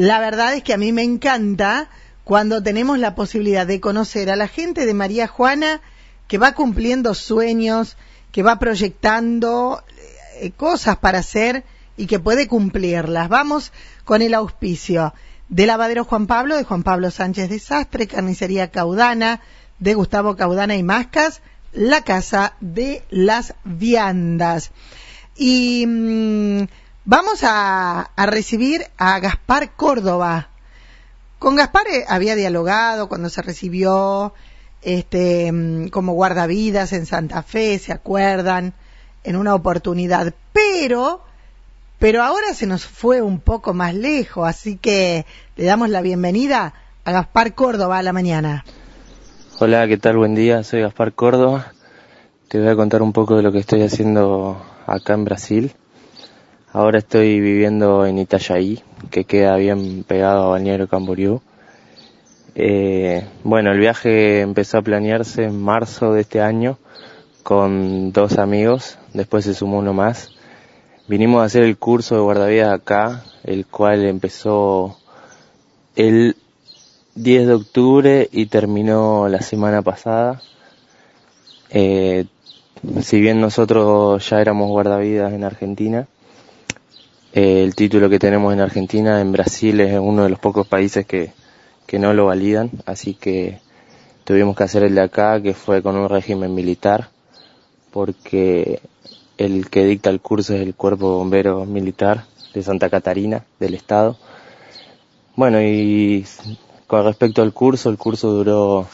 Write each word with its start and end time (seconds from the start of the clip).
la 0.00 0.18
verdad 0.18 0.54
es 0.54 0.62
que 0.62 0.72
a 0.72 0.78
mí 0.78 0.92
me 0.92 1.02
encanta 1.02 1.90
cuando 2.24 2.62
tenemos 2.62 2.98
la 2.98 3.14
posibilidad 3.14 3.66
de 3.66 3.80
conocer 3.80 4.30
a 4.30 4.36
la 4.36 4.48
gente 4.48 4.86
de 4.86 4.94
María 4.94 5.26
Juana 5.26 5.82
que 6.26 6.38
va 6.38 6.54
cumpliendo 6.54 7.12
sueños, 7.12 7.98
que 8.32 8.42
va 8.42 8.58
proyectando 8.58 9.84
eh, 10.40 10.52
cosas 10.52 10.96
para 10.96 11.18
hacer 11.18 11.64
y 11.98 12.06
que 12.06 12.18
puede 12.18 12.48
cumplirlas. 12.48 13.28
Vamos 13.28 13.72
con 14.06 14.22
el 14.22 14.32
auspicio 14.32 15.12
de 15.50 15.66
Lavadero 15.66 16.04
Juan 16.04 16.26
Pablo, 16.26 16.56
de 16.56 16.64
Juan 16.64 16.82
Pablo 16.82 17.10
Sánchez 17.10 17.50
Desastre, 17.50 18.06
Carnicería 18.06 18.70
Caudana, 18.70 19.42
de 19.80 19.92
Gustavo 19.92 20.34
Caudana 20.34 20.76
y 20.76 20.82
Mascas, 20.82 21.42
la 21.74 22.04
Casa 22.04 22.54
de 22.60 23.04
las 23.10 23.52
Viandas. 23.64 24.70
Y 25.36 25.84
mm, 25.86 26.62
vamos 27.04 27.40
a, 27.42 28.10
recibir 28.16 28.86
a 28.98 29.18
Gaspar 29.20 29.72
Córdoba. 29.72 30.48
Con 31.38 31.56
Gaspar 31.56 31.86
eh, 31.88 32.04
había 32.08 32.34
dialogado 32.34 33.08
cuando 33.08 33.28
se 33.28 33.42
recibió 33.42 34.34
este, 34.82 35.50
mm, 35.50 35.88
como 35.88 36.12
guardavidas 36.12 36.92
en 36.92 37.06
Santa 37.06 37.42
Fe, 37.42 37.78
¿se 37.78 37.92
acuerdan? 37.92 38.74
En 39.24 39.36
una 39.36 39.54
oportunidad. 39.54 40.34
Pero, 40.52 41.22
pero 41.98 42.22
ahora 42.22 42.54
se 42.54 42.66
nos 42.66 42.84
fue 42.84 43.22
un 43.22 43.40
poco 43.40 43.74
más 43.74 43.94
lejos, 43.94 44.48
así 44.48 44.76
que 44.76 45.26
le 45.56 45.64
damos 45.64 45.88
la 45.88 46.02
bienvenida 46.02 46.74
a 47.04 47.12
Gaspar 47.12 47.54
Córdoba 47.54 47.98
a 47.98 48.02
la 48.02 48.12
mañana. 48.12 48.64
Hola, 49.58 49.86
¿qué 49.88 49.98
tal? 49.98 50.16
Buen 50.16 50.34
día, 50.34 50.62
soy 50.64 50.80
Gaspar 50.80 51.12
Córdoba. 51.12 51.72
Te 52.48 52.58
voy 52.58 52.68
a 52.68 52.76
contar 52.76 53.02
un 53.02 53.12
poco 53.12 53.36
de 53.36 53.42
lo 53.42 53.52
que 53.52 53.58
estoy 53.58 53.82
haciendo 53.82 54.60
acá 54.86 55.14
en 55.14 55.24
Brasil. 55.24 55.72
Ahora 56.72 56.98
estoy 56.98 57.40
viviendo 57.40 58.06
en 58.06 58.20
Itajaí, 58.20 58.80
que 59.10 59.24
queda 59.24 59.56
bien 59.56 60.04
pegado 60.04 60.44
a 60.44 60.50
Balneario 60.50 60.86
Camboriú. 60.86 61.40
Eh, 62.54 63.26
bueno, 63.42 63.72
el 63.72 63.80
viaje 63.80 64.40
empezó 64.40 64.78
a 64.78 64.82
planearse 64.82 65.46
en 65.46 65.60
marzo 65.60 66.12
de 66.12 66.20
este 66.20 66.40
año 66.40 66.78
con 67.42 68.12
dos 68.12 68.38
amigos, 68.38 68.98
después 69.14 69.46
se 69.46 69.54
sumó 69.54 69.78
uno 69.78 69.94
más. 69.94 70.30
Vinimos 71.08 71.42
a 71.42 71.46
hacer 71.46 71.64
el 71.64 71.76
curso 71.76 72.14
de 72.14 72.20
guardavidas 72.20 72.72
acá, 72.72 73.24
el 73.42 73.66
cual 73.66 74.04
empezó 74.04 74.96
el 75.96 76.36
10 77.16 77.46
de 77.48 77.52
octubre 77.52 78.28
y 78.30 78.46
terminó 78.46 79.26
la 79.26 79.40
semana 79.40 79.82
pasada. 79.82 80.40
Eh, 81.70 82.26
si 83.02 83.20
bien 83.20 83.40
nosotros 83.40 84.30
ya 84.30 84.40
éramos 84.40 84.68
guardavidas 84.68 85.32
en 85.32 85.42
Argentina, 85.42 86.06
eh, 87.32 87.62
el 87.62 87.74
título 87.74 88.08
que 88.10 88.18
tenemos 88.18 88.52
en 88.52 88.60
Argentina, 88.60 89.20
en 89.20 89.32
Brasil 89.32 89.80
es 89.80 89.98
uno 89.98 90.24
de 90.24 90.30
los 90.30 90.38
pocos 90.38 90.66
países 90.66 91.06
que, 91.06 91.32
que 91.86 91.98
no 91.98 92.12
lo 92.12 92.26
validan, 92.26 92.70
así 92.86 93.14
que 93.14 93.60
tuvimos 94.24 94.56
que 94.56 94.64
hacer 94.64 94.82
el 94.82 94.94
de 94.94 95.02
acá, 95.02 95.40
que 95.40 95.54
fue 95.54 95.82
con 95.82 95.96
un 95.96 96.08
régimen 96.08 96.54
militar, 96.54 97.08
porque 97.90 98.80
el 99.38 99.70
que 99.70 99.84
dicta 99.84 100.10
el 100.10 100.20
curso 100.20 100.54
es 100.54 100.60
el 100.60 100.74
Cuerpo 100.74 101.16
Bombero 101.16 101.64
Militar 101.64 102.26
de 102.52 102.62
Santa 102.62 102.90
Catarina, 102.90 103.44
del 103.58 103.74
Estado. 103.74 104.16
Bueno, 105.36 105.62
y 105.62 106.24
con 106.86 107.04
respecto 107.04 107.42
al 107.42 107.52
curso, 107.52 107.90
el 107.90 107.96
curso 107.96 108.30
duró 108.30 108.86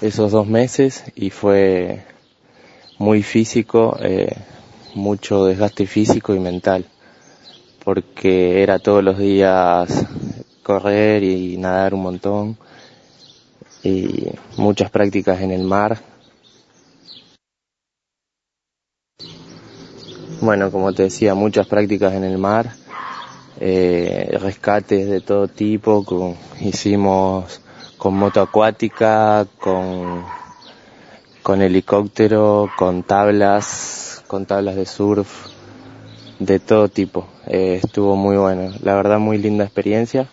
esos 0.00 0.30
dos 0.30 0.46
meses 0.46 1.04
y 1.16 1.30
fue 1.30 2.04
muy 2.98 3.22
físico, 3.22 3.96
eh, 4.00 4.36
mucho 4.94 5.46
desgaste 5.46 5.86
físico 5.86 6.34
y 6.34 6.38
mental, 6.38 6.86
porque 7.88 8.62
era 8.62 8.78
todos 8.78 9.02
los 9.02 9.16
días 9.16 10.04
correr 10.62 11.22
y 11.22 11.56
nadar 11.56 11.94
un 11.94 12.02
montón 12.02 12.58
y 13.82 14.26
muchas 14.58 14.90
prácticas 14.90 15.40
en 15.40 15.52
el 15.52 15.62
mar. 15.62 15.98
Bueno, 20.42 20.70
como 20.70 20.92
te 20.92 21.04
decía, 21.04 21.34
muchas 21.34 21.66
prácticas 21.66 22.12
en 22.12 22.24
el 22.24 22.36
mar, 22.36 22.74
eh, 23.58 24.36
rescates 24.38 25.08
de 25.08 25.22
todo 25.22 25.48
tipo, 25.48 26.04
con, 26.04 26.36
hicimos 26.60 27.62
con 27.96 28.12
moto 28.12 28.42
acuática, 28.42 29.46
con 29.58 30.26
con 31.42 31.62
helicóptero, 31.62 32.68
con 32.76 33.02
tablas, 33.02 34.22
con 34.26 34.44
tablas 34.44 34.76
de 34.76 34.84
surf, 34.84 35.57
de 36.38 36.60
todo 36.60 36.88
tipo. 36.88 37.26
Eh, 37.46 37.80
estuvo 37.82 38.16
muy 38.16 38.36
bueno, 38.36 38.72
la 38.82 38.94
verdad 38.94 39.18
muy 39.18 39.38
linda 39.38 39.64
experiencia. 39.64 40.28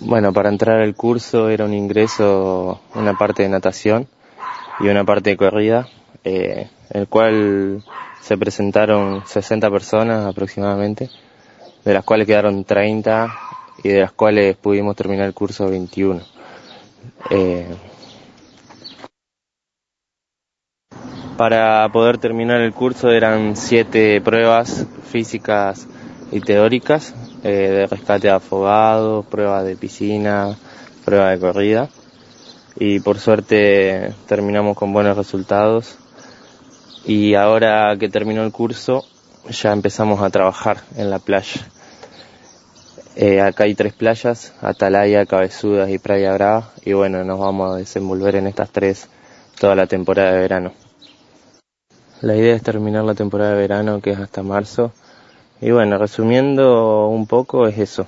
Bueno, 0.00 0.32
para 0.32 0.50
entrar 0.50 0.80
al 0.80 0.94
curso 0.94 1.48
era 1.48 1.64
un 1.64 1.72
ingreso, 1.72 2.80
una 2.94 3.16
parte 3.16 3.42
de 3.42 3.48
natación 3.48 4.06
y 4.80 4.88
una 4.88 5.04
parte 5.04 5.30
de 5.30 5.36
corrida, 5.36 5.88
eh, 6.24 6.68
en 6.90 7.00
el 7.00 7.08
cual 7.08 7.82
se 8.20 8.36
presentaron 8.36 9.22
60 9.26 9.70
personas 9.70 10.26
aproximadamente, 10.26 11.08
de 11.84 11.94
las 11.94 12.04
cuales 12.04 12.26
quedaron 12.26 12.64
30 12.64 13.34
y 13.82 13.88
de 13.88 14.00
las 14.00 14.12
cuales 14.12 14.56
pudimos 14.56 14.94
terminar 14.94 15.26
el 15.26 15.34
curso 15.34 15.68
21. 15.68 16.20
Eh, 17.30 17.66
para 21.36 21.88
poder 21.92 22.18
terminar 22.18 22.60
el 22.60 22.72
curso 22.72 23.10
eran 23.10 23.56
siete 23.56 24.20
pruebas 24.20 24.86
físicas 25.10 25.86
y 26.30 26.40
teóricas 26.40 27.14
eh, 27.42 27.48
de 27.48 27.86
rescate 27.86 28.28
de 28.28 28.34
afogados, 28.34 29.26
prueba 29.26 29.62
de 29.64 29.76
piscina, 29.76 30.56
prueba 31.04 31.30
de 31.30 31.38
corrida 31.38 31.88
y 32.76 33.00
por 33.00 33.18
suerte 33.18 34.14
terminamos 34.26 34.76
con 34.76 34.92
buenos 34.92 35.16
resultados 35.16 35.96
y 37.04 37.34
ahora 37.34 37.96
que 37.98 38.08
terminó 38.08 38.44
el 38.44 38.52
curso 38.52 39.04
ya 39.50 39.72
empezamos 39.72 40.22
a 40.22 40.30
trabajar 40.30 40.78
en 40.96 41.10
la 41.10 41.18
playa. 41.18 41.68
Eh, 43.16 43.40
acá 43.40 43.64
hay 43.64 43.74
tres 43.74 43.92
playas, 43.92 44.54
Atalaya, 44.60 45.26
Cabezudas 45.26 45.88
y 45.90 45.98
Playa 45.98 46.32
Brava, 46.32 46.72
y 46.84 46.94
bueno, 46.94 47.22
nos 47.22 47.38
vamos 47.38 47.72
a 47.72 47.76
desenvolver 47.76 48.34
en 48.34 48.48
estas 48.48 48.70
tres 48.70 49.08
toda 49.60 49.76
la 49.76 49.86
temporada 49.86 50.32
de 50.32 50.40
verano. 50.40 50.83
La 52.24 52.34
idea 52.34 52.56
es 52.56 52.62
terminar 52.62 53.04
la 53.04 53.14
temporada 53.14 53.50
de 53.50 53.58
verano, 53.58 54.00
que 54.00 54.12
es 54.12 54.18
hasta 54.18 54.42
marzo, 54.42 54.92
y 55.60 55.72
bueno, 55.72 55.98
resumiendo 55.98 57.08
un 57.08 57.26
poco, 57.26 57.66
es 57.68 57.76
eso. 57.76 58.06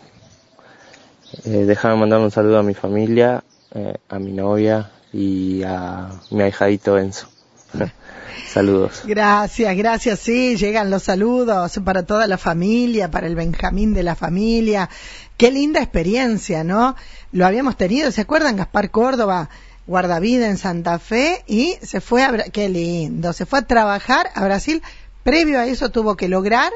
Eh, 1.44 1.66
déjame 1.66 1.97
mandar 1.97 2.21
un 2.21 2.31
saludo 2.31 2.59
a 2.59 2.62
mi 2.62 2.72
familia, 2.72 3.44
eh, 3.75 3.93
a 4.09 4.19
mi 4.19 4.32
novia 4.32 4.91
y 5.12 5.62
a 5.65 6.09
mi 6.31 6.44
ahijadito 6.44 6.97
Enzo. 6.97 7.28
Saludos. 8.49 9.03
Gracias, 9.04 9.77
gracias. 9.77 10.19
Sí, 10.19 10.56
llegan 10.56 10.88
los 10.88 11.03
saludos 11.03 11.78
para 11.84 12.04
toda 12.04 12.27
la 12.27 12.38
familia, 12.38 13.10
para 13.10 13.27
el 13.27 13.34
Benjamín 13.34 13.93
de 13.93 14.03
la 14.03 14.15
familia. 14.15 14.88
Qué 15.37 15.50
linda 15.50 15.83
experiencia, 15.83 16.65
¿no? 16.65 16.97
Lo 17.33 17.44
habíamos 17.44 17.77
tenido, 17.77 18.10
¿se 18.10 18.22
acuerdan? 18.22 18.56
Gaspar 18.56 18.91
Córdoba, 18.91 19.50
guardavida 19.87 20.49
en 20.49 20.59
Santa 20.59 20.99
Fe 20.99 21.45
y 21.47 21.77
se 21.83 22.01
fue 22.01 22.23
a, 22.23 22.33
qué 22.53 22.69
lindo, 22.69 23.33
se 23.33 23.47
fue 23.47 23.61
a 23.61 23.67
trabajar 23.67 24.31
a 24.35 24.45
Brasil. 24.45 24.83
Previo 25.23 25.59
a 25.59 25.67
eso 25.67 25.91
tuvo 25.91 26.17
que 26.17 26.29
lograr 26.29 26.73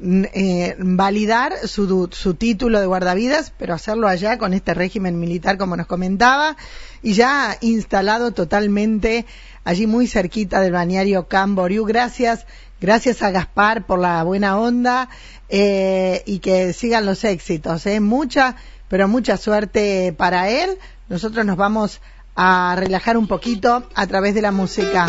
eh, 0.00 0.74
validar 0.78 1.68
su, 1.68 2.08
su 2.12 2.34
título 2.34 2.80
de 2.80 2.86
guardavidas, 2.86 3.52
pero 3.56 3.74
hacerlo 3.74 4.08
allá 4.08 4.38
con 4.38 4.52
este 4.52 4.74
régimen 4.74 5.20
militar, 5.20 5.56
como 5.56 5.76
nos 5.76 5.86
comentaba, 5.86 6.56
y 7.02 7.14
ya 7.14 7.56
instalado 7.60 8.32
totalmente 8.32 9.24
allí 9.62 9.86
muy 9.86 10.08
cerquita 10.08 10.60
del 10.60 10.72
balneario 10.72 11.28
Camboriú. 11.28 11.84
Gracias, 11.84 12.44
gracias 12.80 13.22
a 13.22 13.30
Gaspar 13.30 13.86
por 13.86 14.00
la 14.00 14.22
buena 14.24 14.58
onda 14.58 15.08
eh, 15.48 16.22
y 16.26 16.40
que 16.40 16.72
sigan 16.72 17.06
los 17.06 17.22
éxitos. 17.24 17.86
Eh. 17.86 18.00
Mucha, 18.00 18.56
pero 18.88 19.06
mucha 19.06 19.36
suerte 19.36 20.12
para 20.12 20.50
él. 20.50 20.76
Nosotros 21.08 21.46
nos 21.46 21.56
vamos 21.56 22.00
a 22.34 22.74
relajar 22.76 23.16
un 23.16 23.26
poquito 23.26 23.84
a 23.94 24.06
través 24.06 24.34
de 24.34 24.42
la 24.42 24.52
música. 24.52 25.06